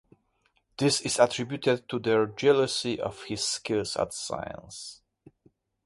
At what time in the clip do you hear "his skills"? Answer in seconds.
3.25-3.95